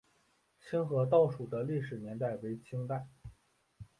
[0.59, 3.05] 清河道署的历史年代为清代。